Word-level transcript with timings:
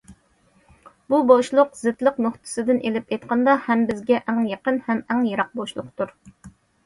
بۇ 1.13 1.17
بوشلۇق، 1.31 1.75
زىتلىق 1.81 2.17
نۇقتىسىدىن 2.27 2.79
ئېلىپ 2.89 3.13
ئېيتقاندا، 3.13 3.55
ھەم 3.67 3.85
بىزگە 3.91 4.19
ئەڭ 4.33 4.41
يېقىن 4.53 4.81
ھەم 4.89 5.03
ئەڭ 5.11 5.23
يىراق 5.33 5.55
بوشلۇقتۇر. 5.61 6.17